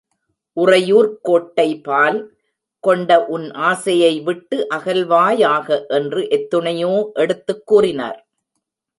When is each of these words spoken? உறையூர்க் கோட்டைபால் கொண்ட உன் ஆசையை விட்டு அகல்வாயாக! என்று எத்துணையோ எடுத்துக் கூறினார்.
உறையூர்க் 0.57 1.17
கோட்டைபால் 1.23 2.17
கொண்ட 2.83 3.25
உன் 3.25 3.51
ஆசையை 3.61 4.21
விட்டு 4.21 4.67
அகல்வாயாக! 4.75 5.67
என்று 5.89 6.21
எத்துணையோ 6.31 6.93
எடுத்துக் 7.13 7.67
கூறினார். 7.67 8.19